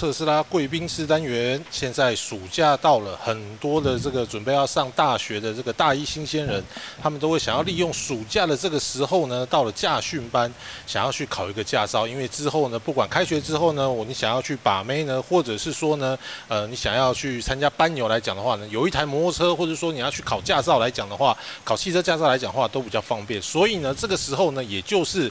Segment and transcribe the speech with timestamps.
[0.00, 1.62] 特斯拉贵宾室单元。
[1.70, 6.64] 现在暑假到了，很多的这个准备要上大学的这个大一新鲜人，
[7.02, 10.50] 他们都会想要利用暑假的这个时候呢，到了驾训班，
[10.86, 12.08] 想要去考一个驾照。
[12.08, 23.42] 因为之后呢，不管开学之后呢，我你想要去把妹呢，或者是说呢，呃，你想要去参加班游来讲的话呢，有一台摩托车，或者说你要去考驾照来讲的话，考汽车驾照来讲的话，都比较方便。
[23.42, 25.30] 所以呢，这个时候呢，也就是。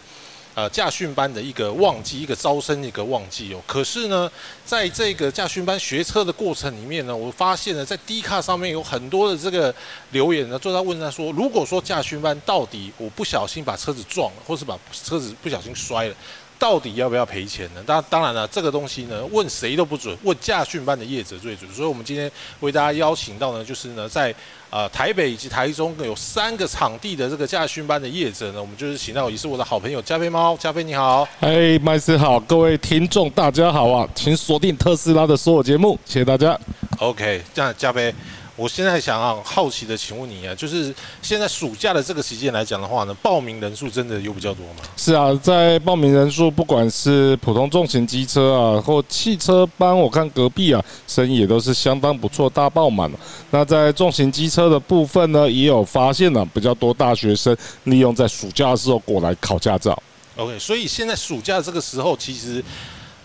[0.55, 3.61] 呃，驾训班的一个旺季，一个招生一个旺季哦。
[3.65, 4.29] 可是呢，
[4.65, 9.73] 在这个驾训班学车的过程里面呢，我发现呢，在 D 卡上面有很多的这个
[10.11, 16.15] 留言呢，就在问他说，如果说驾训班到底我不小心把车子撞了，或是把车子不小心摔了。
[16.59, 17.81] 到底要不要赔钱呢？
[17.85, 21.71] 当当然了，这个东西呢，问谁都不准，问驾训班的业者最准。
[21.71, 24.35] 所以，我们今天为大家邀请到呢，就是呢，在
[24.69, 36.59] 呃台北以及台中有三个场地的这个驾训班的业者呢，我们就是请到也是我的好朋友加菲猫，加菲你好，哎，麦斯好，各位听众大家好啊，请锁定特斯拉的所有节目，谢谢大家。
[36.99, 38.13] OK，这样加菲。
[38.59, 44.83] 我现在想要好奇的请问你啊，就是现在暑假的这个时间来讲的话呢，报名人数真的有比较多吗？
[44.97, 53.19] 是啊，在报名人数，不管是普通重型机车啊，或汽车班，我看隔壁啊，生意也都是相当不错，大爆满了。
[53.51, 59.97] 那在重型机车的部分呢，也有发现了比较多大学生利用在暑假的时候过来考驾照。
[60.35, 62.61] OK，所以现在暑假这个时候，其实。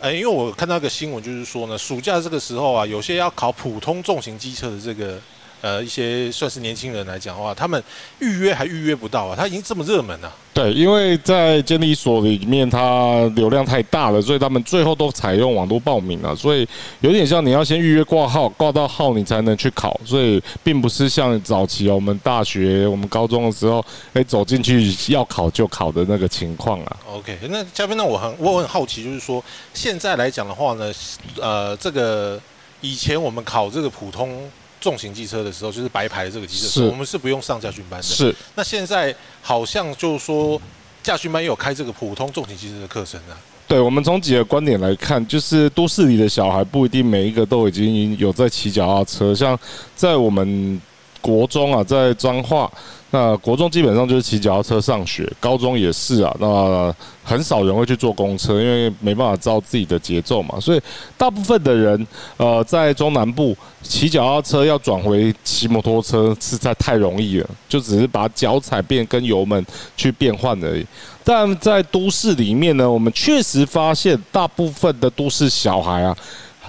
[0.04, 5.18] 哎，因为我看到一个新闻，就是说呢，暑假这个时候啊，有些要考普通重型机车的这个。
[5.64, 7.82] 呃，一些算是年轻人来讲的话，他们
[8.18, 10.30] 预约还预约不到啊，他已经这么热门了。
[10.52, 16.36] 对，因为在监理所里面，它流量太大了，所以他们最后都采用网络报名了。
[16.36, 16.68] 所以
[17.00, 19.98] 有点像你要先预约挂号，挂到号你才能去考。
[20.04, 26.96] 所以并不是像早期我们大学、我们高中的时候，哎，走进去要考就考的那个情况啊。
[27.10, 29.42] OK，那嘉宾，那我很我很好奇，就是说
[29.72, 30.92] 现在来讲的话呢，
[31.40, 32.38] 呃，这个
[32.82, 34.46] 以前我们考这个普通。
[34.84, 38.02] 重型机车的时候，就是白牌的这个机车，我们是不用上驾训班的。
[38.02, 38.34] 是。
[38.54, 40.60] 那现在好像就是说，
[41.02, 43.32] 驾训班也有开这个普通重型机车的课程啊。
[43.66, 49.58] 对，我们从几个观点来看，就是都市里的小孩不一定每一个都已经有在骑脚踏车，像
[49.96, 50.78] 在我们
[51.24, 52.70] 国中啊，在彰化。
[53.10, 56.36] 那国中基本上就是骑脚踏车上学，高中也是啊。
[56.40, 56.92] 那
[57.22, 60.58] 很少人会去坐公车，因为没办法照自己的节奏嘛。
[60.60, 60.80] 所以
[61.16, 69.64] 大部分的人，呃，在中南部骑脚踏车要转回骑摩托车，实在太容易了，就只是把脚踩变跟油门
[69.96, 70.84] 去变换而已。
[71.22, 76.14] 但在都市里面呢，我们确实发现大部分的都市小孩啊，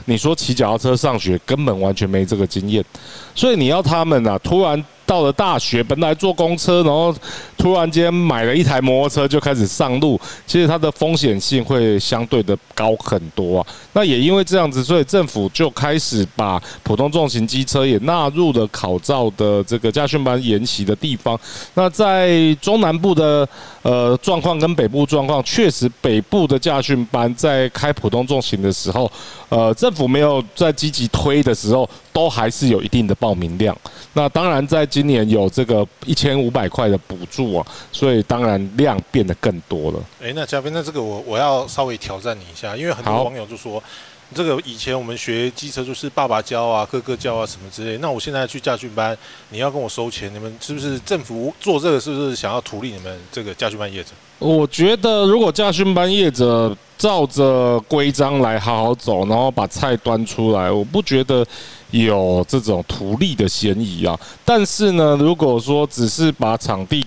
[0.05, 2.83] 你说骑脚踏车上学，根本完全没这个经验，
[3.33, 4.83] 所以你要他们啊，突然。
[5.07, 7.15] 到了大学，本来坐公车，然后
[7.55, 13.67] 突然间买了一台摩托车就开始上路，其实它的风险性会相对的高很多啊。
[13.93, 21.39] 那也因为这样子，所以政府就开始把普通重型机车也纳入了考照的这个驾训班研习的地方。
[21.75, 23.47] 那在中南部的
[23.85, 29.09] 呃状况跟北部状况，确实北部的驾训班在开普通重型的时候，
[29.47, 33.77] 呃，政府没有在积极推的时候，都还是有一定的报名量。
[34.13, 39.99] 那当然在今年有这个一千五百块的补助啊，所以当然量变得更多了。
[40.19, 43.83] 哎，那嘉宾，那这个我我要稍微挑战你一下，因为很多网友就说，
[44.33, 49.17] 这个以前我们学机车就是爸爸教啊、哥哥教啊什么之类，那我现在去驾训班，
[49.49, 54.11] 你要跟我收钱，你们是不是政府做这个是不是想要图利你们这个驾训班业者？
[54.39, 61.45] 我觉得如果驾训班业者照着规章来好好走，然后把菜端出来，我不觉得。
[61.91, 67.05] 有这种图利的嫌疑啊，但是呢，如果说只是把场地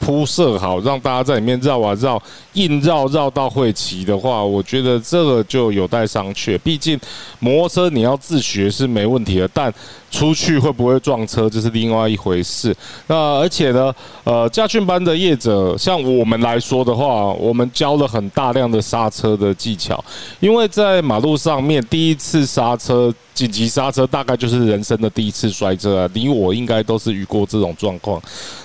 [0.00, 2.20] 铺设好，让大家在里面绕啊绕，
[2.54, 6.58] 硬绕绕到会骑的话，我觉得这个就有待商榷。
[6.58, 6.98] 毕竟
[7.38, 9.72] 摩托车你要自学是没问题的，但
[10.10, 12.74] 出去会不会撞车，这是另外一回事。
[13.06, 13.94] 那而且呢，
[14.24, 20.04] 呃，驾训班的业者，像我们来说的话，我们教了很大量的刹车的技巧，
[20.40, 26.10] 因为在马路上面第一次刹车、紧急刹车，大概就是人生的第一次摔车啊。
[26.12, 28.20] 你我应该都是遇过这种状况。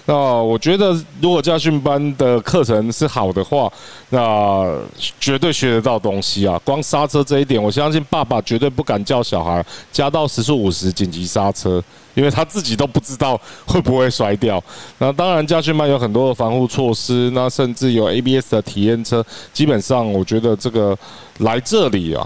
[0.06, 3.72] 那我觉得，如果驾训班的课程是好的话，
[4.16, 4.82] 那
[5.20, 6.60] 绝对学得到东西啊。
[6.64, 11.26] 光刹车这一点，我相信爸爸绝对不敢叫小孩加到时速五十紧急。
[11.26, 11.84] 刹车，
[12.14, 14.64] 因为他自己都不知道会不会摔掉。
[15.00, 19.26] 那当然，嘉训班有很多的防护措施，那甚至有 ABS 的体验车。
[19.52, 20.98] 基本上，我觉得这个
[21.40, 22.26] 来这里啊，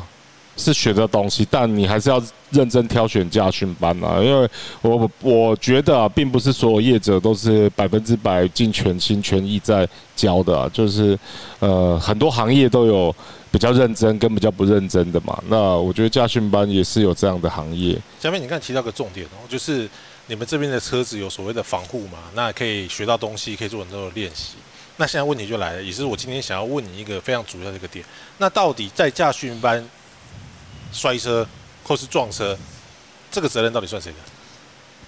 [0.60, 2.22] 是学的东西，但你还是要
[2.52, 4.50] 认真挑选驾训班啊，因为
[4.82, 11.18] 我我觉得，并不是所有业者都是百分之百尽全心全意在教的，就是
[11.60, 13.16] 呃很多行业都有
[13.50, 15.42] 比较认真跟比较不认真的嘛。
[15.48, 17.98] 那我觉得驾训班也是有这样的行业。
[18.20, 19.90] 下面你看提到个重点哦，就是
[20.28, 24.56] 你们这边的车子有所谓的防护嘛，那可以学到东西，可以做很多的练习。
[24.98, 28.04] 那现在问题就来了，也是我今天想要问你一个非常主要的一个点，
[28.38, 29.82] 那到底在驾训班
[30.91, 31.45] 摔车
[31.83, 32.57] 或是撞车，
[33.31, 34.18] 这个责任到底算谁的？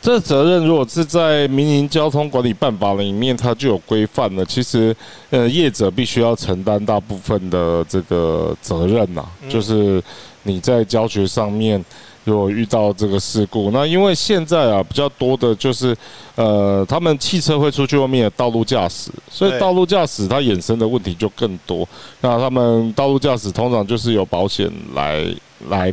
[0.02, 4.44] 这责任如果是在民营交通管理办法里面，它就有规范了。
[4.46, 4.96] 其实，
[5.30, 10.04] 呃，业者必须要承担大部分的这个责任呐，就是
[10.44, 11.84] 你在教学上面。
[12.24, 15.98] 如果遇到这个事故，那因为现在啊比较多的就是，
[16.36, 21.88] 呃，他们汽车会出去外面的道路驾驶，所以道路驾驶它衍生的问题就更多。
[22.22, 25.26] 那他们道路驾驶通常就是有保险来
[25.70, 25.92] 来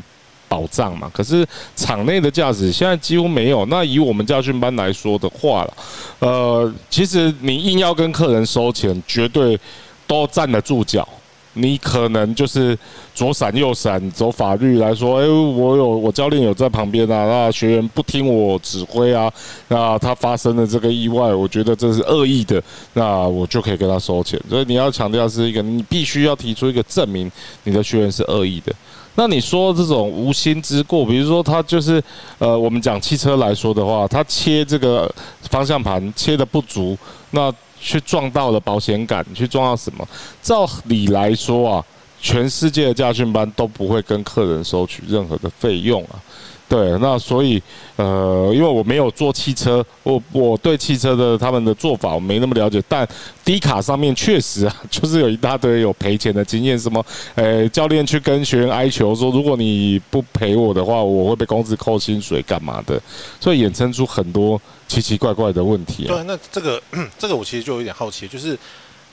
[0.48, 3.64] 保障嘛，可是场内的驾驶现在几乎没有。
[3.66, 5.74] 那以我们驾训班来说的话了，
[6.18, 9.58] 呃，其实你硬要跟客人收钱，绝对
[10.06, 11.08] 都站得住脚。
[11.54, 12.78] 你可能就是
[13.14, 19.32] 左闪右闪，走法律来说，哎，我有我教练有在旁边啊，那学员不听我指挥啊，
[19.66, 22.62] 那他发生了这个意外，我觉得这是恶意的，
[22.92, 24.40] 那我就可以跟他收钱。
[24.48, 27.30] 所以你要强调是一个，你必须要提出一个证明
[27.64, 28.72] 你的学员是恶意的。
[29.16, 32.00] 那你说这种无心之过，比如说他就是
[32.38, 35.12] 呃，我们讲汽车来说的话，他切这个
[35.50, 36.96] 方向盘切的不足，
[37.32, 37.52] 那。
[37.80, 40.06] 去撞到了保险杆，去撞到什么？
[40.42, 41.84] 照理来说啊，
[42.20, 46.20] 全世界的驾训班都不会跟客人收取任何的费用啊。
[46.68, 47.62] 对，那所以
[47.96, 53.08] 呃，因为我没有坐汽车，我我对汽车的他们的做法我没那么了解，但
[53.44, 57.04] 低卡上面确实啊， 就是有一大堆有赔钱的经验，什么
[57.34, 63.00] 呃，教练去跟学员哀求说，如果你不赔我的话，我会被公司扣薪水干嘛的，
[63.40, 64.60] 所以衍生出很多。
[64.88, 66.04] 奇奇怪怪的问题。
[66.06, 66.82] 对，那这个
[67.18, 68.58] 这个我其实就有点好奇，就是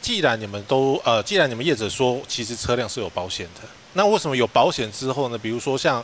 [0.02, 5.38] 既然你们都呃，既然你们业者说其实车辆是有保险的，那为什么有保险之后呢？
[5.38, 6.02] 比如说像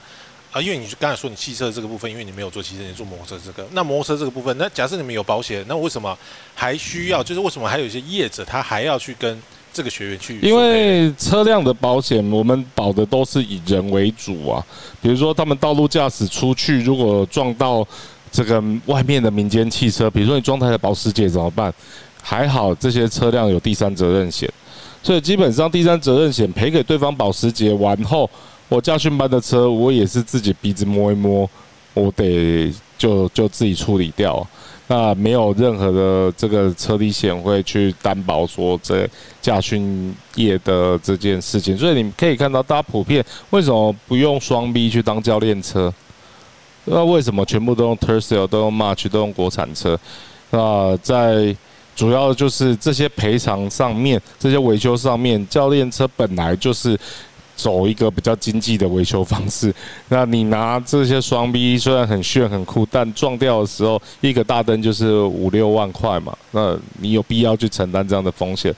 [0.52, 6.18] 啊，因为你刚才说你汽车这个部分，因为你没有做汽车，你做摩托车这个，那摩托车这个部分，那假设你们有保险，那为什么
[6.54, 7.24] 还需要？
[7.24, 9.42] 就是为什么还有一些业者他还要去跟
[9.74, 10.40] 这个学员去？
[10.42, 14.66] 因为车辆的保险，我们保的都是以人为主啊。
[15.02, 17.88] 比如说他们道路驾驶出去，如果撞到。
[18.34, 21.74] 这个外面的民间汽车，比如说你撞台的保时捷怎么办？
[22.22, 24.50] 还好这些车辆有第三责任险，
[25.04, 28.30] 所以基本上第三责任险赔给对方保时捷完后，
[28.72, 31.48] 我驾训班的车我也是自己鼻子摸一摸，
[31.94, 34.48] 我得就就自己处理掉，
[34.88, 39.06] 那没有任何的这个车体险会去担保说这
[39.42, 45.94] 驾训业的这件事情，所以你可以看到大家普遍为什么不用双 B 去当教练车？
[46.86, 50.00] 那为什么全部都用 t e r s a l 都用 March，都用国产车？
[50.50, 51.54] 那在
[51.94, 56.98] 主要就是这些赔偿上面，这些维修上面，教练车本来就是
[57.62, 59.74] 走一个比较经济的维修方式。
[60.10, 66.36] 那你拿这些双 B 虽然很炫很酷，但撞掉的时候，一个大灯就是五六万块嘛。
[66.52, 68.74] 那你有必要去承担这样的风险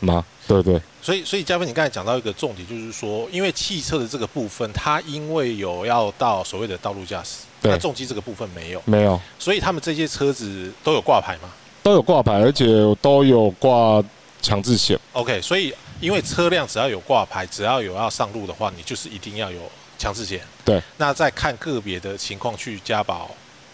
[0.00, 0.24] 吗？
[0.48, 0.80] 对对。
[1.02, 11.48] 所以，所以嘉芬，你刚才讲到一个重点，就是说，因为汽车的这个部分，它因为有要到所谓的道路驾驶，那重机这个部分没有，没有，所以他们这些车子都有挂牌吗？
[11.82, 12.64] 都有挂牌，而且
[13.02, 14.00] 都有挂
[14.40, 14.96] 强制险。
[15.12, 19.60] OK，所以因为车辆只要有挂牌，只要有要上路的话，你就是一定要有
[19.96, 20.40] 强制险。
[20.64, 23.30] 对，那再看个别的情况去加保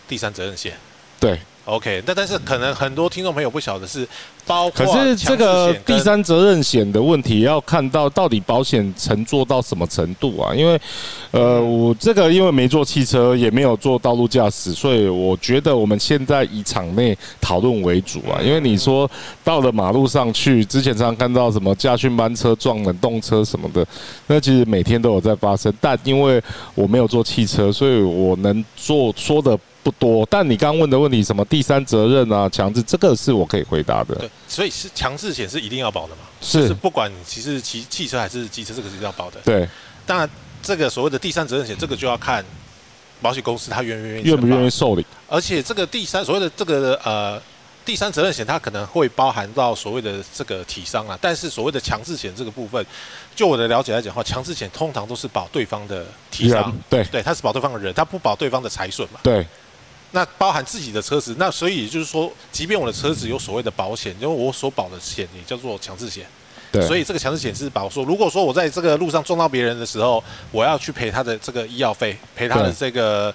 [0.07, 0.77] 第三责任险。
[1.19, 1.41] 对。
[1.69, 4.09] OK，但但是可能很多听众朋友不晓得是
[4.47, 10.55] 包括，可是这个第三责任险的问题要看到到底保险承做到什么程度啊？
[10.55, 10.81] 因为，
[11.31, 18.41] 呃，我这个因为没做汽车，也没有做道路驾驶，所以我觉得我们现在以场内讨论为主啊。
[18.43, 19.09] 因为你说
[19.45, 23.87] 到了马路上去，之前常常看到什么驾训班车撞冷冻车什么的，
[24.27, 25.71] 那其实每天都有在发生。
[25.83, 26.43] 但因为
[26.75, 29.59] 我没有做汽车，所以我能做说的。
[29.83, 34.15] 不多，但你刚问的问题，什么第三责任啊，强制，这个是我可以回答的。
[34.17, 36.23] 对，所以是强制险是一定要保的嘛？
[36.43, 39.41] 是，不管其实骑汽车还是机车，这个是要保的。
[39.45, 39.67] 对，
[40.05, 40.29] 当然
[40.63, 42.45] 这个所谓的第三责任险，这个就要看
[43.23, 45.07] 保险公司他愿不愿意愿不愿意受理。
[45.27, 47.41] 而且这个第三所谓的这个呃
[47.87, 52.85] 第三责任险，它可能会包含到所谓的这个体伤啊，但是所谓的强制险这个部分，
[53.35, 59.21] 就我的了解来讲的话，强制险通常都是保对方的体伤，对对，它是保对方的人，它不保对方的财损嘛。
[59.23, 59.47] 对。
[60.13, 66.27] 那包含自己的车子，那所以就是说，即便我的车子有所谓的保险，因为我所保的险也叫做强制险，
[66.73, 66.87] 对。
[66.87, 73.35] 所以这个强制险是保说，如果说我在这个路上撞到别人的时候，我要去赔他的这个医药费，赔他的这个。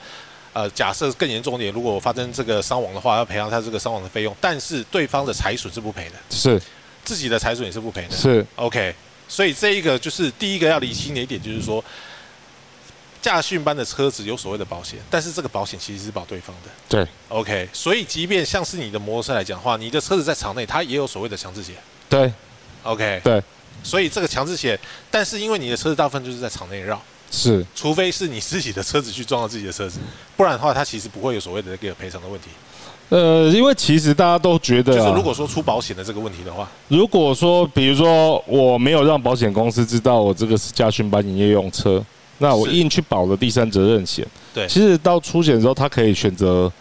[0.55, 6.61] 呃，假设更严重点，如果发生这个伤亡的话，要赔偿他这个伤亡的费用，但是对方的财损是不赔的，是。
[7.03, 8.15] 自己的财损也是不赔的。
[8.15, 8.45] 是。
[8.57, 8.93] OK，
[9.27, 11.83] 所以这一个就是第一个要理清的一点，就是说，
[13.23, 16.69] 驾训班的车子有所谓的保险，但是这个保险其实是保对方的。
[16.89, 21.73] 对 OK，所以即便像是你的摩托车来讲的话，你的车子在场内，它也有所谓的强制险。
[22.09, 22.31] 对
[22.83, 23.41] OK，对
[23.81, 24.77] 所以这个强制险，
[25.09, 27.01] 但是因为你的车子大部分就是在场内绕，
[27.31, 29.99] 是除非是你自己的车子去撞到自己的车子，
[30.35, 32.49] 不然的话，它其实不会有所谓的这个赔偿的问题。
[33.09, 42.03] 呃，因为其实大家都觉得、啊，就是如果说出保险的这个问题的话，如果说，比如说我没有让保险公司知道我这个是驾训班营业用车，
[42.43, 44.27] 那我硬去保了第三责任险。
[44.53, 46.71] 对其实到出险的时候，他可以选择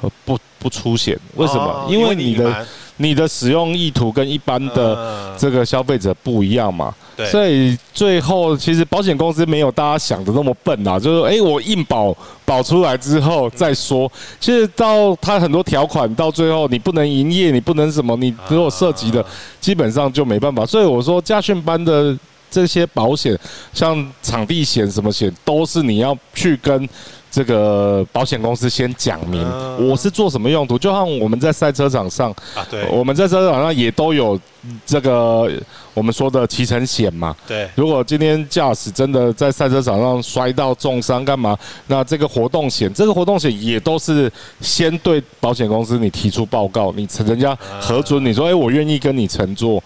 [0.00, 1.16] 呃不不出险。
[1.36, 1.86] 为什么哦？
[1.90, 2.66] 因为你的
[2.96, 6.94] 你你的使用意图跟一般的嗯这个消费者不一样嘛。
[7.14, 12.16] 对所以最后其实保险公司没有大家想的那么笨啊，就是诶，我硬保
[12.46, 14.10] 保出来之后再说。
[14.40, 19.28] 其实到它很多条款到最后你不能营业，你不能什么，你如果涉及的啊
[19.60, 20.64] 基本上就没办法。
[20.64, 22.16] 所以我说家训班的
[22.52, 23.36] 这些保险，
[23.72, 26.88] 像场地险什么险，都是你要去跟。
[27.34, 34.38] 这个保险公司先讲明嗯我是做什么用途，就像我们在赛车场上，啊，对我们在赛车场上也都有
[34.84, 35.50] 这个
[35.94, 37.34] 我们说的骑乘险嘛。
[37.48, 41.56] 对如果今天驾驶真的在赛车场上摔到重伤干嘛？
[41.86, 44.30] 那这个活动险，这个活动险也都是
[44.60, 49.82] 先对保险公司你提出报告，你人家核准，你说哎、我愿意跟你乘坐，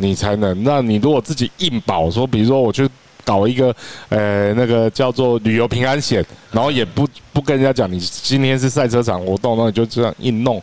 [0.00, 0.64] 你才能。
[0.64, 2.88] 那你如果自己硬保说，比如说我去。
[3.22, 3.72] 搞一个
[4.08, 10.60] 呃那个叫做旅游平安险，然后也不不跟人家讲你今天是赛车场活动，那你就这样硬弄，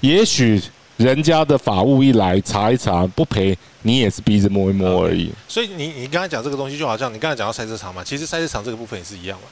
[0.00, 0.60] 也许
[0.96, 5.30] 人家的法务一来查一查不赔，你也是鼻子摸一摸而已。
[5.46, 9.44] 所以你你刚才讲这个东西，就好像你刚才讲到赛车场嘛，其实赛车场这个部分也是一样嘛。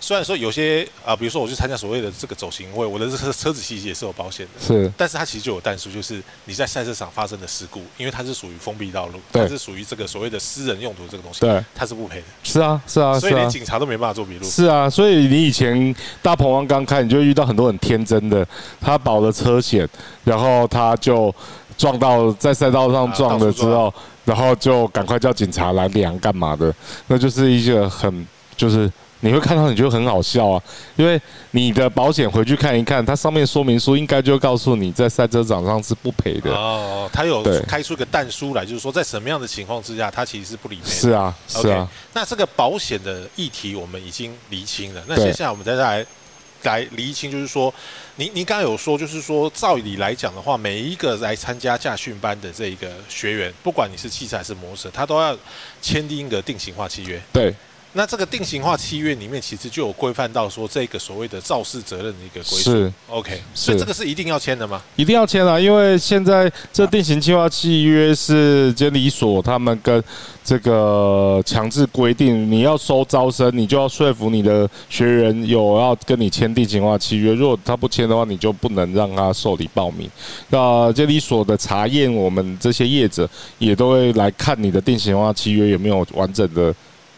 [0.00, 14.44] 虽然说有些啊、比如说我去参加所谓的这个走行会，我的这个车子其实也是有保险的，是但是它其实就有淡数，就是你在赛车场发生的事故，因为它是属于封闭道路，对它是属于这个所谓的私人用途这个东西，对，它是不赔的，是啊，是啊，所以连警察都没办法做笔录。
[14.44, 18.46] 是啊，所以你以前大鹏湾刚开，你就遇到很多很天真的，
[18.80, 19.88] 他保了车险，
[20.24, 21.34] 然后他就
[21.76, 26.74] 撞到在赛道上撞了之啊后，然后就赶快叫警察来量干嘛的，
[27.06, 28.26] 那就是一个很
[28.56, 28.90] 就是。
[29.20, 30.62] 你会看到，你觉得很好笑啊，
[30.96, 31.20] 因为
[31.52, 36.50] 你的保险回去看一看，它上面说明书应该就告诉你在赛车场上是不赔的。
[36.50, 40.90] 哦，它有对开出一个淡书来，就是说在什么样的情况之下，它其实是不理赔。
[40.90, 46.04] 是啊，是 OK，啊，那这个保险的议题我们已经厘清了，那接下来我们再来
[46.62, 47.72] 来厘清，就是说，
[48.16, 55.36] 您您刚刚有说，就是说，照理来讲的话，每一个来参加驾训班的这一个学员，不管你是汽车还是摩托车，他都要
[55.80, 57.20] 签订一个定型化契约。
[57.32, 57.54] 对，
[57.92, 62.72] 那这个定型化契约里面，其实就有规范到说这个所谓的肇事责任的一个规定。
[62.72, 64.80] 是 OK，所以是这个是一定要签的吗？
[64.94, 70.02] 一定要签啊，因为现在这定型计划契约是监理所他们跟
[70.44, 77.32] 这个强制规定，你要收招生，你就要说服你的学员有要跟你签定型化契约。
[77.34, 80.08] 如果他不签的话，你就不能让他受理报名。
[80.48, 83.28] 那监理所的查验，我们这些业者
[83.58, 86.72] 也都会来看你的定型化契约有没有完整的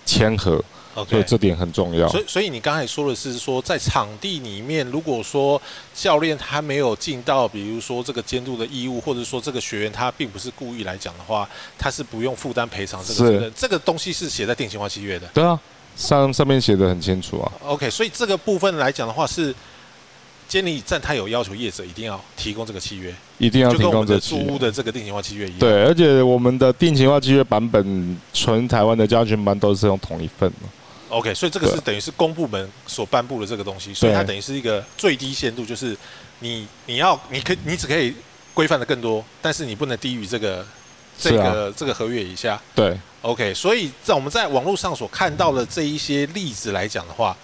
[0.04, 0.62] 签合，
[1.08, 2.08] 所以这点很重要。
[2.08, 5.60] 所以，所以你刚才说的是说，在场地里面，如果说
[5.94, 13.52] 教练他没有尽到，比如说这个监督的义务，或者说这个学员他并不是故意来讲的话，他是不用负担赔偿这个责任。
[13.56, 15.26] 这个东西是写在定型化契约的。
[15.28, 15.58] 对啊，
[15.96, 17.52] 上上面写的很清楚啊。
[17.64, 19.54] OK，所以这个部分来讲的话，是
[20.48, 25.58] 监理站他有要求业者一定要提供这个契约，一定要提供这租屋的这个定型化契约一样。
[25.58, 30.48] 对，而且我们的定型化契约版本，全台湾的家训班都是用同一份。
[30.50, 30.56] 的。
[31.08, 35.96] OK，所以这个是等于是公部门所颁布的这个东西，所以它等于是一个最低限度，就是
[36.38, 38.14] 你你要你可你只可以
[38.54, 40.64] 规范的更多，但是你不能低于这个
[41.18, 42.58] 这个、这个合约以下。
[42.76, 47.36] 对，OK，所以在我们在网络上所看到的这一些例子来讲的话，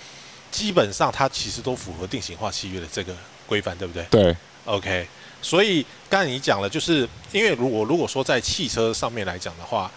[0.51, 3.13] 基本上它其实都符合定型化契约的这个
[3.47, 4.07] 规范，对不对？
[4.09, 4.37] 对，
[4.69, 5.09] ？OK，
[5.41, 9.91] 所以刚才你讲了，就是因为如果如果说在汽车上面来讲的话，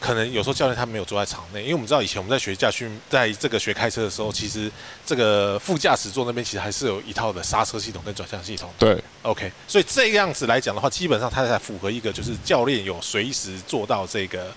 [0.00, 4.72] 可能有时候教练他没有坐在场内，因为我们知道以前我们在学驾训，在这个学开车的时候，其实
[5.04, 8.70] 这个副驾驶座那边其实还是有一套的刹车系统跟转向系统。
[8.78, 14.50] 对，OK，所以这样子来讲的话，基本上它才符合一个就是教练有随时做到这个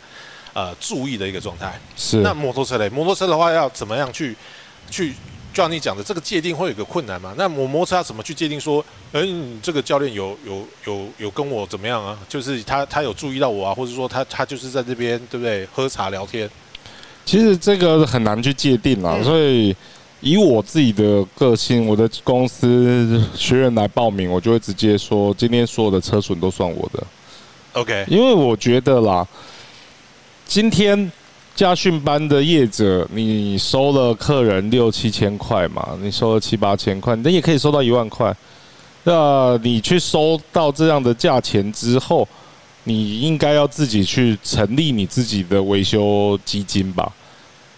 [0.53, 1.77] 呃注意的一个状态。
[1.97, 4.33] 是那摩托车嘞，摩托车的话要怎么样去
[4.89, 5.13] 去
[5.53, 7.33] 就像你讲的，这个界定会有个困难嘛？
[7.37, 12.17] 那我摩擦怎么去界定说，嗯，这个教练有有有有跟我怎么样啊？
[12.27, 15.65] 就是他他有注意到我啊，或者说他他就是在这边对不对？
[15.71, 16.49] 喝茶聊天。
[17.23, 19.75] 其实这个很难去界定啦，所以
[20.21, 27.03] 以我自己的个性，我的公司学员来报名，我就会直接说，今天所有的车损都算我的。
[27.73, 29.27] OK，因为我觉得啦，
[30.45, 31.11] 今天
[31.55, 38.35] 驾训班的业者，你收了客人六七千块嘛，你收了七八千块，你也可以收到一万块。
[39.03, 42.27] 那你去收到这样的价钱之后，
[42.85, 47.11] 你应该要自己去成立你自己的维修基金吧？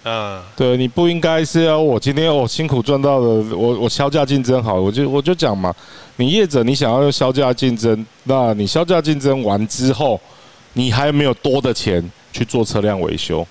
[0.03, 3.27] 嗯，对，你不应该是要我今天我辛苦赚到的，
[3.57, 5.73] 我我销价竞争好，我就我就讲嘛，
[6.15, 10.21] 你业者你想要用销价竞争，那你销价竞争完之后，
[10.73, 13.45] 你还没有多的钱去做车辆维修，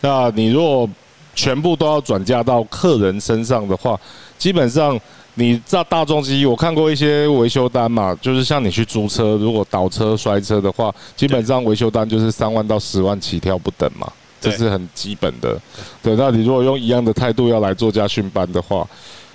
[0.00, 0.88] 那你如果
[1.34, 3.98] 全部都要转嫁到客人身上的话，
[4.38, 4.98] 基本上
[5.34, 14.10] 你在大众机，我看过一些维修单嘛，就是像你去租车，如果倒车摔车的话，基本上维修单就是三万到十万起跳不等嘛。
[14.38, 15.58] 这是很基本的，
[16.02, 16.14] 对。
[16.14, 18.86] 那你如果用一样的态度要来做家训班的话，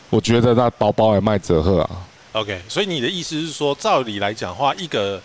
[0.10, 1.90] 我觉得那包包也卖折赫啊。
[2.34, 5.20] OK，所以你的意思是说，照理来讲的话，一个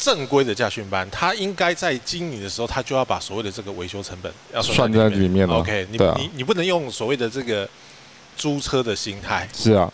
[0.00, 5.46] 正规的驾训班，他应该在经营的时候，他就要把所谓的这个维修成本要算在里面。
[5.46, 6.14] 了 OK，你、啊。
[6.18, 7.68] 你你不能用所谓的这个
[8.34, 9.92] 租车的心态，是啊，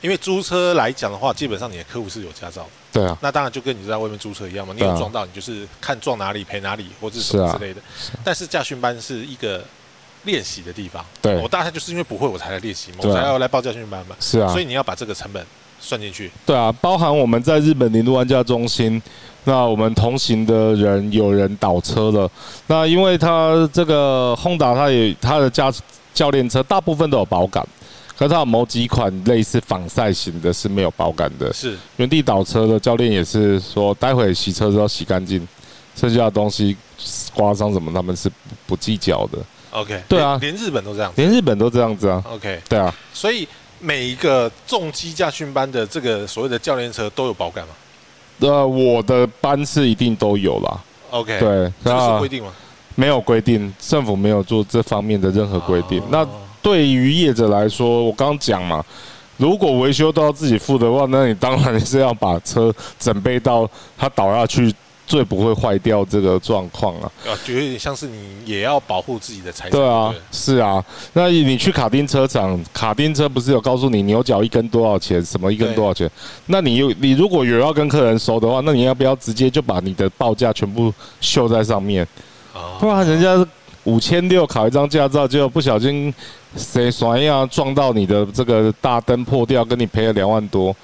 [0.00, 2.68] 因为租车来讲的话，基本上你的客户是有驾照的，
[3.00, 7.80] 对啊，那当然就跟你在外面租车一样嘛，你有撞到，你就是看撞哪里赔哪里，或者是之类的。
[8.24, 9.62] 但是驾训班是一个
[10.24, 11.36] 练习的地方，对。
[11.36, 14.50] 我大概就是因为不会我才来练习嘛，我才要来报驾训班嘛，是啊。
[14.50, 15.46] 所以你要把这个成本
[15.80, 16.30] 算进去。
[16.44, 19.00] 对啊，包含我们在日本零度玩家中心，
[19.44, 22.30] 那我们同行的人有人倒车了，
[22.66, 25.72] 那因为他这个 Honda 它也他的驾
[26.14, 27.62] 教练车大部分都有保杆，
[28.16, 31.52] 可是他有某几款类似仿赛型的是没有保杆的。
[31.52, 35.46] 是原地倒车的教练也是说，待会洗车之后洗干净，
[35.94, 36.76] 剩下的东西
[37.34, 38.34] 刮伤什么他们是不
[38.68, 39.38] 不计较的
[39.72, 41.12] ，OK，对啊连连日本都这样。
[41.16, 42.22] 连日本都这样子啊。
[42.30, 43.46] OK，对啊，所以
[43.78, 47.74] 每一个重机驾训班的这个所谓的教练车都有保杆嘛
[48.40, 50.80] 呃，我的班次一定都有啦。
[51.10, 52.52] ？OK，，对，这是那规定吗？
[52.96, 56.00] 没有规定，政府没有做这方面的任何规定。
[56.00, 56.26] 哦那
[56.62, 58.82] 对于业者来说，我刚刚讲嘛，
[59.36, 64.74] 如果维修都要自己付的话，那你当然是要把车准备到它倒下去
[65.06, 67.10] 最不会坏掉这个状况啊。
[67.26, 69.72] 啊，就有点像是你也要保护自己的财产。
[69.72, 70.84] 对啊，是啊。
[71.12, 76.10] 那你去卡丁车场，卡丁车不是有告诉你牛角一根多少钱，什么一根多少钱？
[76.46, 82.06] 那你有你如果有要跟客人收的话，那你要不要直接就把你的报价全部秀在上面？
[82.52, 83.46] 啊不然人家
[83.84, 86.12] 五千六考一张驾照，结果不小心
[86.56, 90.74] 谁甩呀撞到你的这个大灯破掉，跟你赔了两万多。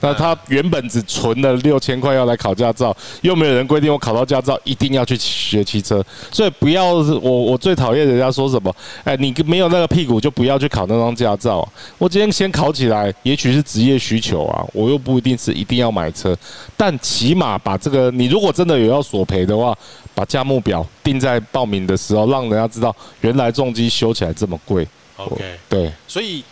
[0.00, 11.68] 那他原本只存了六千块要来考驾照，又没有人规定我考到驾照一定要去学汽车，所以不要我我最讨厌人家说什么，哎，你没有那个屁股就不要去考那张驾照、啊。
[11.98, 16.36] 我今天先考起来，也许是职业需求啊，我又不一定是一定要买车，
[16.76, 19.76] 但起码把这个，你如果真的有要索赔的话，
[20.14, 24.86] 把价目表定在报名的时候，让人家知道原来重机修起来这么贵。
[25.16, 26.44] ，OK，对，所以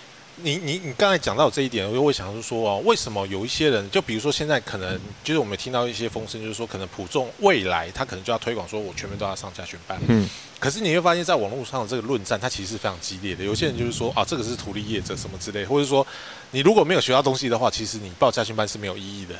[0.46, 10.30] 你你你刚才讲到这一点，我就会想说哦，为什么有一些人，就比如说现在可能就是我们听到一些风声，就是说可能普众未来他可能就要推广说我全面都要上驾训班，嗯，
[10.60, 13.42] 可是你会发现在网络上的这个论战，它其实是非常激烈的。
[13.42, 16.06] 有些人就是说啊，这个是图利业者什么之类，或者说
[16.52, 19.34] 你如果没有学到东西的话，其实你报家训班是没有意义的。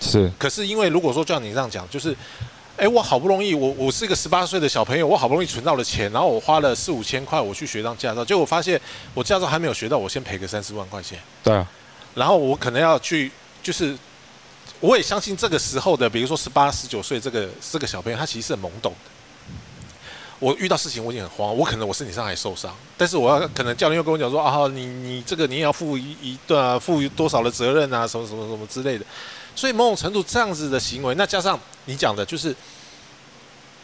[0.00, 2.16] 是可是因为如果说就像你这样讲，就是，
[2.76, 8.80] 哎，我好不容易，我我是一个十八岁的小朋友，我好不容易存到了钱，然后我花了四五千块，我去学张驾照，结果发现
[9.14, 11.68] 我驾照还没有学到，我先赔个三四万块钱，对啊，
[12.14, 13.30] 然后我可能要去，
[13.62, 13.96] 就是，
[14.80, 19.10] 我也相信这个时候的，比如说十八、十九岁这个这个小朋友，他其实是很懵懂的。
[20.40, 29.04] 我遇到事情我已经很慌，我可能我身体上还受伤，但是我要可能教练又跟我讲说啊，你你这个你也要负一一段啊，负多少的责任啊，什么什么什么之类的。
[29.54, 32.54] 所以某种程度这样子的行为，那加上你讲的就是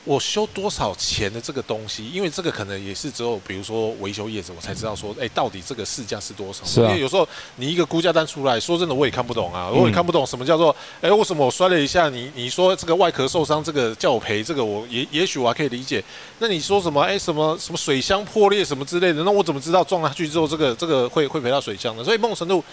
[0.04, 6.64] 我修多少钱的这个东西，因为这个可能也是只有比如说维修业者我才知道说，哎，到底这个市价是多少？
[6.82, 16.02] 因为有时候你一个估价单出来，说真的我也看不懂啊，我也看不懂什么叫做，哎，为什么我摔了一下，你你说这个外壳受伤，这个叫我赔，这个我也也许我还可以理解。
[16.38, 22.02] 那你说什么，哎，什么什么水箱破裂什么之类的，那我怎么知道撞下去之后，这个这个会会赔到水箱呢？
[22.02, 22.64] 所以某种程度。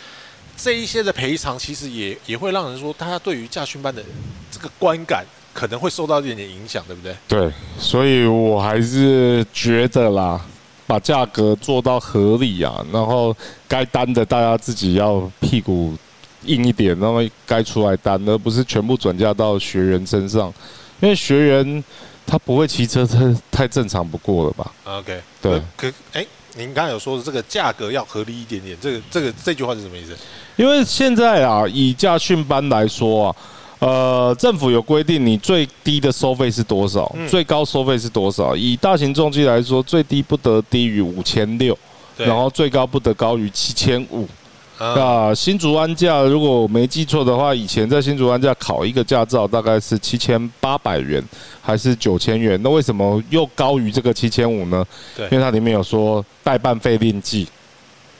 [0.58, 4.04] 这一些的赔偿，其实也也会让人说，大家对于驾训班的
[4.52, 7.16] 这个观感可能会受到一点点影响，对不对？
[7.28, 10.40] 对，所以我还是觉得啦，
[10.88, 13.36] 把价格做到合理啊，然后
[13.68, 15.94] 该担的大家自己要屁股
[16.46, 20.54] 硬一点，那么该出来担，而不是全部转嫁到学员身上，
[21.02, 21.84] 因为学员
[22.26, 26.26] 他不会骑车，太太正常不过了吧？OK，对可可哎，
[26.58, 30.16] 您刚才有说的这个价格要合理一点点，这个这个这句话是什么意思？
[30.56, 33.36] 因为现在啊，以驾训班来说啊，
[33.80, 38.56] 呃，政府有规定，你最低的收费是多少，嗯最高收费是多少？
[38.56, 41.78] 以大型重机来说，最低不得低于五千六，
[42.16, 44.26] 然后最高不得高于七千五。
[44.78, 51.24] 啊那新竹安驾，如果我没记错的话，以前在新竹安驾考一个驾照大概是七千八百元，
[51.62, 52.60] 还是九千元？
[52.64, 54.86] 那为什么又高于这个七千五呢？
[55.16, 57.48] 对因为它里面有说代办费另计。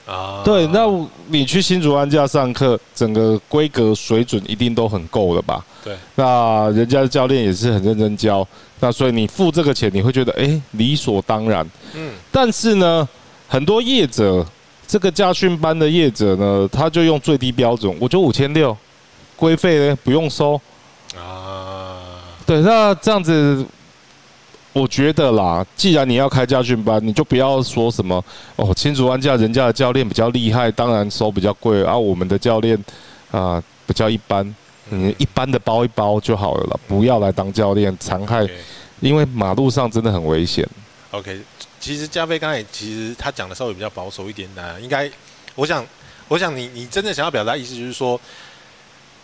[0.06, 0.86] 啊对，那
[1.26, 5.64] 你去新竹安驾上课，整个规格水准一定都很够了吧？
[5.82, 8.46] 对，那人家的教练也是很认真教，
[8.78, 11.68] 那所以你付这个钱，你会觉得哎、理所当然。
[11.94, 13.08] 嗯但是呢，
[13.48, 14.46] 很多业者，
[14.86, 18.76] 这个家训班的业者呢，他就用最低标准，我就五千六，
[19.34, 20.60] 规费呢不用收。
[21.16, 21.96] 啊，
[22.46, 23.64] 对，那这样子，
[24.72, 28.22] 我觉得啦，既然你要开家训班，你就不要说什么
[28.56, 32.78] 哦，新竹安家人家的教练比较厉害，当然收比较贵，啊，我们的教练
[33.30, 34.54] 啊、比较一般，
[34.90, 38.46] 你一般的包一包就好了啦，不要来当教练，残害，
[39.00, 40.66] 因为马路上真的很危险。
[41.10, 41.40] OK，
[41.80, 45.10] 其实加菲刚才其实他讲的稍微比较保守一点的，应该，
[45.54, 45.86] 我想，
[46.28, 48.20] 我想你你真正想要表达意思就是说，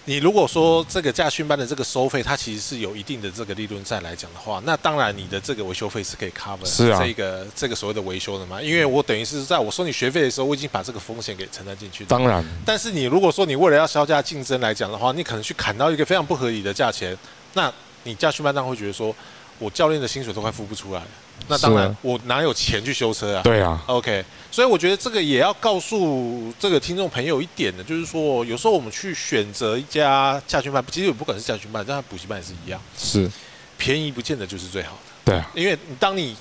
[0.04, 12.08] 你如果说这个驾训班的这个收费，它其实是有一定的这个利润在来讲的话，那当然你的这个维修费是可以 cover 是啊这个这个所谓的维修的嘛，因为我等于是在我收你学费的时候，我已经把这个风险给承担进去了。
[12.08, 17.16] 当然，但是你如果说你为了要销价竞争来讲的话，你可能去砍到一个非常不合理的价钱，
[17.54, 19.14] 那你驾训班当然会觉得说，
[19.58, 21.08] 我教练的薪水都快付不出来了，
[21.48, 23.42] 那当然我哪有钱去修车啊？
[23.42, 33.30] 对啊，OK，所以我觉得这个也要告诉这个听众朋友一点的，就是说有时候我们去选择一家驾训班，其实也不管是驾训班，但补习班也是一样，是，
[33.78, 36.36] 便宜不见得就是最好的，对啊，因为你当你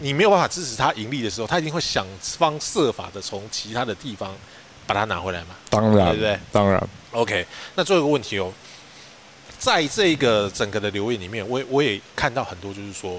[0.00, 4.34] 你没有办法支持他盈利的时候，他一定会想方设法的从其他的地方
[4.86, 5.54] 把它拿回来嘛。
[5.70, 6.38] 当然，对不对？
[6.50, 6.82] 当然
[7.12, 8.52] ，OK，那最后一个问题哦，
[9.64, 13.18] 在这个整个的留言里面，我我也看到很多，就是说，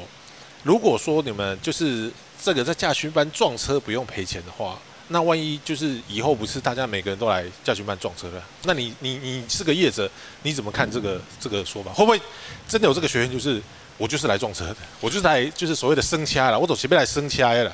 [0.62, 4.77] 如果说你们就是这个在驾训班撞车不用赔钱的话，
[5.08, 10.08] 那万一就是以后不是大家每个人都来驾训班撞车了，那你你你是个业者，
[10.43, 11.91] 你怎么看这个这个说法？
[11.91, 12.21] 会不会
[12.67, 13.60] 真的有这个学员就是
[13.97, 17.73] 我就是来撞车的，我就是来就是所谓的生掐了，我走前面来生掐了，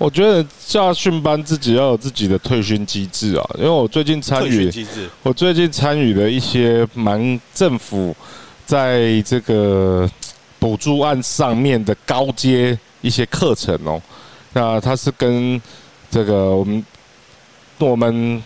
[0.00, 4.72] 我觉得驾训班自己要有自己的退训机制啊，因为我最近参与，
[5.22, 8.16] 我最近参与了一些蛮政府
[8.64, 10.10] 在这个
[10.58, 14.00] 补助案上面的高阶一些课程哦，
[14.54, 15.60] 那它是跟
[16.10, 16.86] 这个我们
[17.78, 18.42] 我们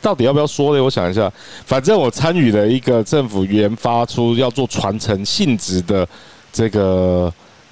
[0.00, 0.82] 到底要不要说呢？
[0.82, 1.30] 我想一下，
[1.66, 6.08] 反正我参与了一个政府研发出要做传承性质的
[6.50, 7.30] 这个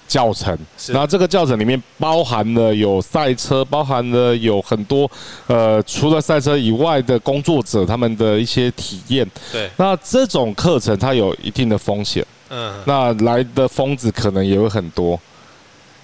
[0.09, 5.11] 教程，是然后这个教程里面包含了有赛车，包含了有很多
[5.47, 9.29] 呃除了赛车以外的工作者他们的一些体验。
[9.51, 15.19] 对，那这种课程它有一定的风险，嗯，那来的疯子可能也会很多。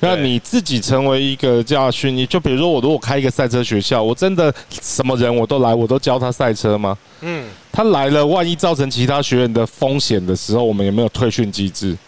[0.01, 6.97] 那你自己成为一个教训，你就比如说我如果开一个赛车学校，我真的什么人我都来，我都教他赛车吗？
[7.21, 11.99] 嗯，他来了，万一造成其他学员的风险的时候，我们有没有退训机制？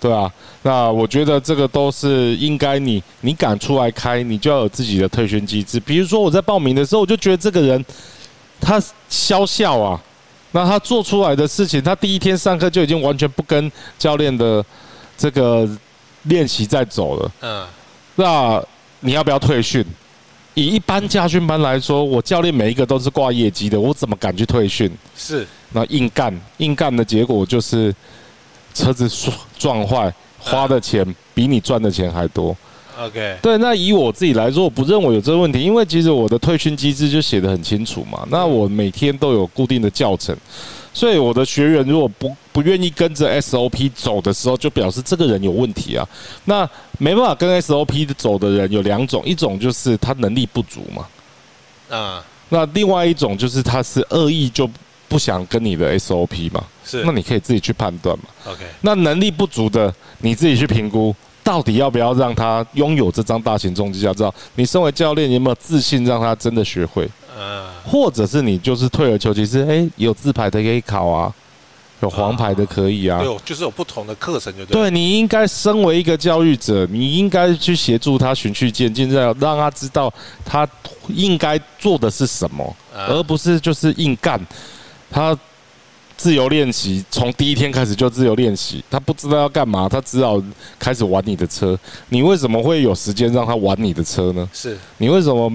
[0.00, 0.32] 对啊，
[0.62, 5.80] 那我觉得这个都是应该你你敢出来开，你就要有自己的退训机制。
[5.80, 7.84] 比如说我在报名的时候，我就觉得这个人
[8.60, 10.00] 他消笑啊，
[10.52, 14.64] 那他做出来的事情，他第一天上课就已经完全不跟教练的
[15.16, 15.68] 这个
[16.24, 17.32] 练习在走了。
[17.40, 17.66] 嗯，
[18.14, 18.62] 那
[19.00, 19.84] 你要不要退训？
[20.54, 24.90] 以一般家训班来说，我教练每一个都是挂业绩的，我怎么敢去退训？
[25.16, 27.94] 是，那硬干，硬干的结果就是
[28.78, 32.56] 车子撞撞坏，花的钱比你赚的钱还多。
[33.00, 38.26] OK，对，那以我自己来说，我不认为有这个问题，因为其实我的退训机制就写得很清楚嘛。
[38.28, 40.36] 那我每天都有固定的教程，
[40.92, 46.08] 所以我的学员如果不不愿意跟着 SOP 走的时候，就表示这个人有问题啊。
[46.44, 54.68] 那没办法跟 SOP 走的人有两种，一种就是他能力不足嘛，啊，那另外一种就是他是恶意就
[55.08, 56.64] 不想跟你的 SOP 嘛。
[56.84, 58.24] 是那你可以自己去判断嘛。
[58.46, 64.34] OK，那能力不足的，你自己去评估，到底要不要让他拥有这张大型重机驾照？
[64.54, 67.06] 你身为教练，你有没有自信让他真的学会？
[67.38, 71.32] 嗯，或者是你就是退而求其次，哎、有自排的可以考啊，
[72.00, 73.22] 有黄牌的可以啊。
[73.22, 74.82] 有就是有不同的课程，就对。
[74.82, 80.12] 对你应该身为一个教育者，你应该去协助他循序渐进，让让他知道
[80.44, 80.66] 他
[81.08, 84.40] 应该做的是什么，而不是就是硬干。
[85.10, 85.36] 他
[86.16, 90.42] 自由练习，从第一天开始就自由练习，他不知道要干嘛，他只好
[90.78, 91.78] 开始玩你的车。
[92.08, 94.48] 你为什么会有时间让他玩你的车呢？
[94.52, 95.50] 是你为什么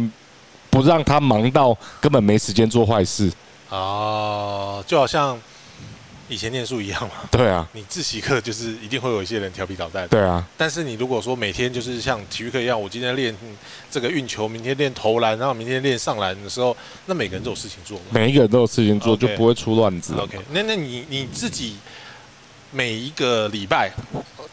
[0.69, 3.31] 不让他忙到根本没时间做坏事？
[3.69, 5.37] 哦，就好像
[6.33, 7.13] 以前念书一样嘛。
[7.29, 10.07] 对啊，你自习课就是一定会有一些人调皮捣蛋。
[10.07, 13.35] 对啊，但是你如果说每天就是像体育课一样，我今天练
[13.91, 17.99] 这个运球，明天练投篮，然后明天练上篮的时候，那每个人都有事情做。
[18.09, 20.13] 每一个人都有事情做，就不会出乱子。
[20.15, 21.75] OK，那那你你自己
[22.71, 23.91] 每一个礼拜，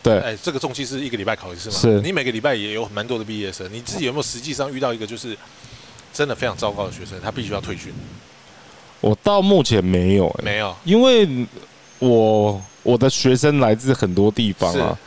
[0.03, 1.77] 对，哎，这个重期是一个礼拜考一次嘛？
[1.77, 2.01] 是。
[2.03, 5.37] 你每个礼拜也有蛮多的毕业生，你自己有没有实际上遇到一个就是
[6.13, 7.93] 真的非常糟糕的学生，他必须要退训？
[9.01, 11.27] 我到目前没有，没有，因为
[12.01, 14.99] 我我的学生来自很多地方啊。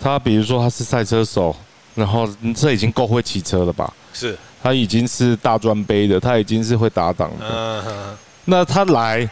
[0.00, 1.54] 他比如说他是赛车手，
[1.94, 3.92] 然后这已经够会骑车了吧？
[4.12, 7.46] 是，他已经是大专杯的，他已经是会打档的。
[7.48, 9.26] 嗯那他来，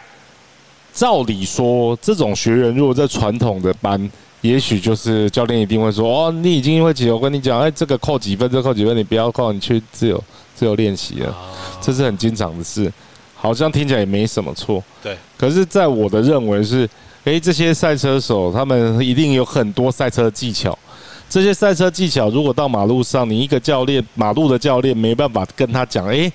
[0.91, 10.23] 照理说，这种学员如果在传统的班，也许就是教练一定会说：“哦，你已经会骑，我跟你讲，哎，这个扣几分，这扣几分，你不要扣，你去自由
[10.55, 11.37] 自由练习了。”
[11.79, 12.91] 这是很经常的事。
[13.35, 15.15] 好像听起来也没什么错，对。
[15.37, 16.89] 可是，在我的认为是，
[17.25, 20.77] 诶，这些赛车手他们一定有很多赛车技巧。
[21.29, 26.31] 这些赛车技巧，如果到马路上，你一个教练，马路的教练没办法跟他讲，诶，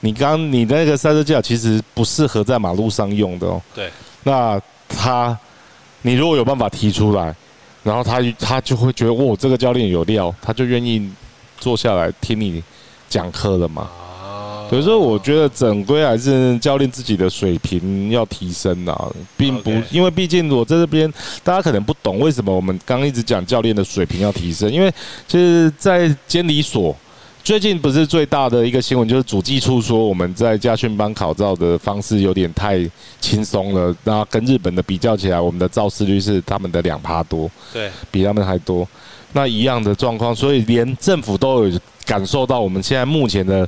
[0.00, 3.60] 你刚你的那个赛车技巧其实不适合在马路上用的哦。
[3.74, 3.90] 对。
[4.22, 5.36] 那他，
[6.02, 7.34] 你如果有办法提出来，
[7.82, 11.10] 然后他他就会觉得，哦，这个教练有料，他就愿意
[11.58, 12.62] 坐下来听你
[13.08, 13.90] 讲课了嘛。
[14.68, 21.10] 所以说，我觉得整归还是教练自己的水平要提升啊，并不因为毕竟我在这边，
[21.42, 24.92] 大家可能不懂为什么我们刚一直讲教练的水平要提升，因为
[25.26, 26.94] 就是在监理所
[27.42, 32.78] 最近不是最大的一个新闻，就是主计处说我们在家训班考照的方式有点太
[33.22, 38.86] 轻松了，那跟日本的比较起来，我们的肇事率是他们的两趴多，对，比他们还多，
[39.32, 43.66] 那一样的状况，所以连政府都有感受到我们现在目前的。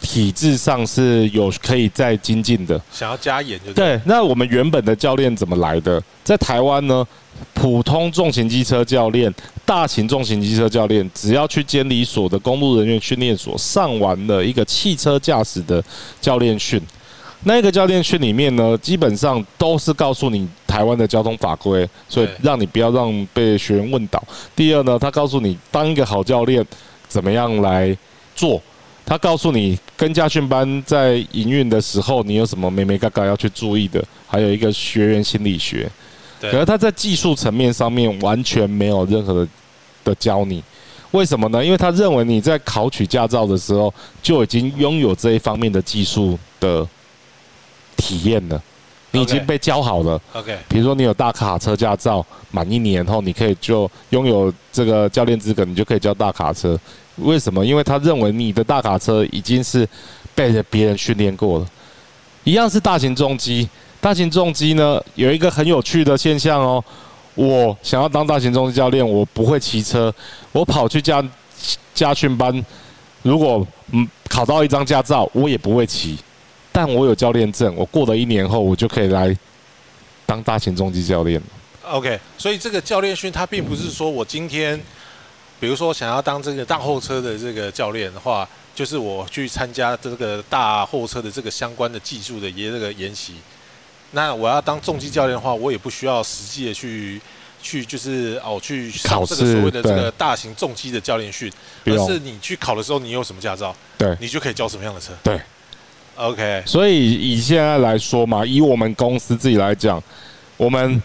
[0.00, 4.00] 体制上是有可以再精进的，想要加严就对。
[4.04, 6.02] 那我们原本的教练怎么来的？
[6.22, 7.06] 在台湾呢，
[7.54, 9.32] 普通重型机车教练、
[9.64, 15.82] 大型重型机车教练，只要去监理所的公路人员训练所上完了一个汽车驾驶的
[16.20, 16.80] 教练训，
[17.44, 24.22] 那个教练训里面呢，基本上都是告诉你台湾的交通法规，所以让你不要让被学员问倒。
[24.54, 26.64] 第二呢，他告诉你当一个好教练
[27.08, 27.96] 怎么样来
[28.34, 28.60] 做。
[29.08, 34.04] 他告诉你，跟家训班在营运的时候，你有什么没没嘎嘎要去注意的？
[34.26, 35.90] 还有一个学员心理学，
[36.40, 39.48] 可是他在技术层面上面完全没有任何的
[40.04, 40.62] 的教你。
[41.12, 41.64] 为什么呢？
[41.64, 46.86] 因为他认为你在考取驾照的时候就已经拥有这一方面的技术的
[47.96, 48.62] 体验了，
[49.12, 50.20] 你已经被教好了。
[50.34, 56.78] OK，比如说你有大卡车驾照，满一年后你可以就拥有这个教练资格，你就可以教大卡车。
[57.16, 57.64] 为什么？
[57.64, 59.88] 因为他认为你的大卡车已经是
[60.34, 61.66] 被别人训练过了，
[62.44, 63.68] 一样是大型重机。
[64.00, 66.84] 大型重机呢，有一个很有趣的现象哦。
[67.34, 70.14] 我想要当大型重机教练，我不会骑车，
[70.52, 71.24] 我跑去驾
[71.94, 72.64] 驾训班，
[73.22, 76.18] 如果嗯考到一张驾照，我也不会骑，
[76.70, 79.36] 但我有教练证，我过了一年后，我就可以来
[80.26, 81.40] 当大型重机教练
[81.88, 84.78] OK，所以这个教练训，他并不是说我今天。
[85.58, 93.36] 比如说，想要当这个大货车的这个教练的话，就是我去参加这个大货车的这个相关的技术的研这个研习。
[94.12, 97.18] 那我要当重机教练的话，我也不需要实际的去
[97.62, 101.50] 去就是哦去考这个所谓的这个大型重机的教练训，
[101.86, 105.14] 而是你去考的时候，你有什么驾照，对，你就可以教什么样的车。
[105.22, 105.40] 对
[106.16, 106.62] ，OK。
[106.66, 110.02] 所以以现在来说嘛，以我们公司自己来讲，
[110.58, 111.02] 我们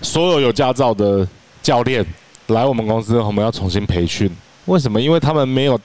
[0.00, 1.28] 所有有驾照的
[1.62, 2.02] 教练。
[2.48, 4.30] 来我们公司，我们要重新培训。
[4.66, 5.00] 为什么？
[5.00, 5.78] 因为他们没有，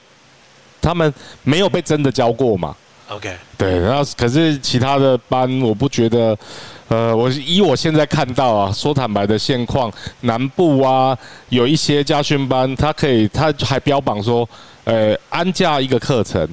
[0.80, 2.74] 他们没有被真的教过嘛。
[3.08, 3.78] OK，对。
[3.78, 6.36] 然后，可是其他的班，我不觉得。
[6.88, 9.88] 呃，我以我现在看到啊，说坦白的现况，
[10.22, 11.16] 南部啊，
[11.48, 14.48] 有一些家训班，他可以，他还标榜说，
[14.82, 16.48] 呃，安驾一个课程，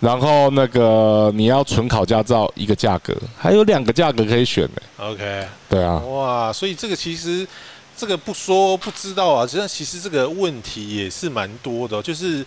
[0.00, 4.82] 然后那个你要纯考驾照一个价格，还有两个价格可以选的。
[4.96, 5.98] OK，对啊。
[5.98, 7.46] 哇，所以这个其实。
[7.96, 12.44] 这个不说不知道啊，实际上其实这个问题也是蛮多的，就是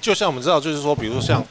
[0.00, 1.44] 就像我们知道，就是说，比如说像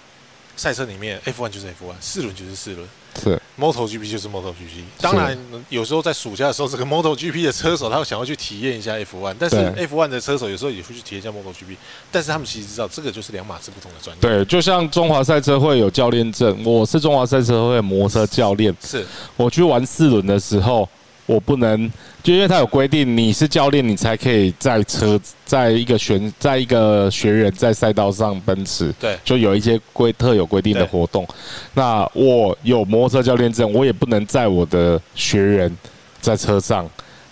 [0.55, 2.87] 赛车里面，F1 就是 F1，四轮就是四轮，
[3.21, 3.41] 是。
[3.59, 4.83] MotoGP 就是 MotoGP。
[4.99, 5.37] 当然，
[5.69, 9.85] 有时候在暑假的时候，这个 MotoGP 的车手他会想要去体验一下 F1，但是对。
[9.87, 11.75] F1 的车手有时候也会去体验一下 MotoGP，
[12.11, 14.21] 但是他们其实知道这个就是两码事不同的专业。
[14.21, 19.05] 对，就像中华赛车会有教练证，我是中华赛车会摩托车教练，是。
[19.35, 20.87] 我去玩四轮的时候，
[21.31, 21.89] 我不能，
[22.21, 31.25] 就因为他有规定，你是教练，你才可以在车，在一个选，在一个学员在赛道上奔驰，对就有一些规特有规定的活动。
[31.73, 35.77] 那我有摩托车教练证，我也不能载我的学员
[36.19, 36.85] 在车上，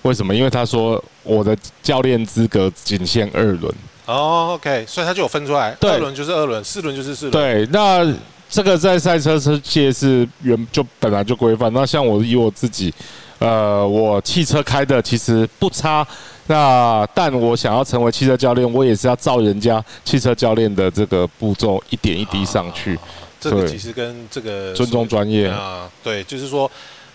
[0.04, 0.34] 为什么？
[0.34, 3.74] 因为他说我的教练资格仅限二轮。
[4.06, 7.32] 哦，OK，所以他就有分出来，对二轮就是二轮，四轮就是四轮。
[7.32, 8.12] 对，那
[8.50, 11.72] 这个在赛车车界是原就本来就规范。
[11.72, 12.92] 那像我以我自己，
[13.40, 16.06] 呃，我汽车开的其实不差。
[16.48, 23.00] 那但我想要成为汽车教练，我也是要照人家汽车教练的这个步骤一点一滴上去，
[23.40, 25.48] 这个其实跟这个尊重专业。
[25.48, 26.70] 啊，对，就是说。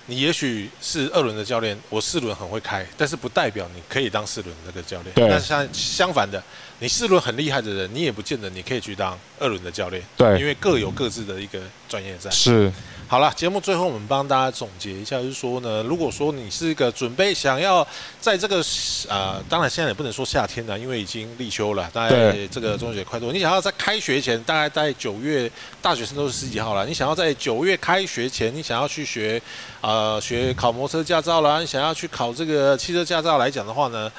[0.07, 5.11] 你也许是二轮的教练，我四轮很会开，但是不代表你可以当四轮那个教练。
[5.15, 6.43] 对那相相反的，
[6.79, 10.03] 你四轮很厉害的人，你也不见得你可以去当二轮的教练。
[10.15, 11.59] 对因为各有各自的一个
[11.89, 12.31] 专业在。
[12.31, 12.71] 是
[13.07, 17.87] 好了，节目最后我们帮大家总结一下，就是说呢，如果说你是一个准备想要
[18.19, 18.65] 在这个
[19.09, 25.49] 呃，当然现在也不能说夏天了，因为已经立秋了，大概对这个中秋节快到，你想要在开学前，大概在九月，
[25.83, 29.41] 大学生都是十几号了，你想要在九月开学前，你想要去学
[29.83, 34.11] 呃学考摩托车驾照啦，你想要去考这个汽车驾照来讲的话呢？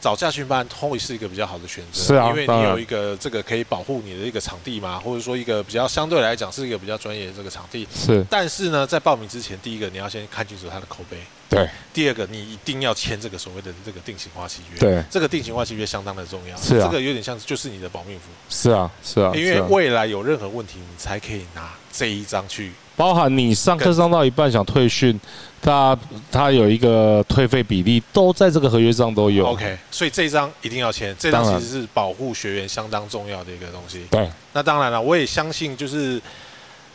[0.00, 7.86] 找驾训班会是一个比较好的选择，是啊因为你有一个这个可以保护你的一个场地嘛，或者说一个比较相对来讲是一个比较专业的这个场地。
[7.94, 11.68] 是，但是呢，在报名之前，第一个你要先看清楚他的口碑，对。
[11.92, 14.78] 第二个你一定要签这个所谓的这个定型化契约。
[14.78, 15.02] 对。
[15.10, 16.86] 这个定型化契约相当的重要，是啊。
[16.86, 22.72] 这个有点像就是你的保命符，是啊是啊，因为未来有任何问题，你才可以拿这一张去。
[22.98, 25.18] 包含你上课上到一半想退训，
[25.62, 25.96] 他
[26.32, 29.46] 他有一个退费比例，都在这个合约上都有。
[29.46, 34.04] OK，所以这一张一定要签，这张其实是保护学员相当重要的一个东西。
[34.10, 36.20] 对那当然了，我也相信，就是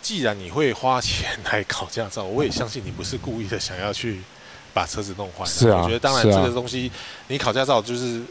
[0.01, 4.19] 既然你会花钱来考驾照，我也相信你不是故意的想要去
[4.73, 5.45] 把车子弄坏。
[5.45, 6.91] 是啊我觉得当然这个东西，
[7.29, 8.21] 你考驾照就是。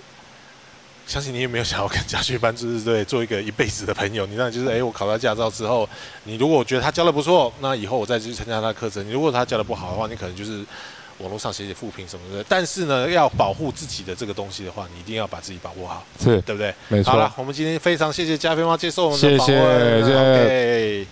[1.07, 4.25] 相信你也没有想要跟家训班，就是对做一个一辈子的朋友。
[4.27, 5.89] 你当然就是，哎、我考到驾照之后，
[6.25, 9.07] 你如果觉得他教的不错，那以后我再去参加他的课程。
[9.07, 10.65] 你如果他教的不好的话，你可能就是
[11.19, 12.45] 网络上写写负评什么的。
[12.49, 16.75] 但是呢，要保护自己的这个东西的话，你一定要把自己把握好，是对不对？
[16.89, 21.07] 没错好了，我们今天非常谢谢加菲猫接受我们的访问谢谢 OK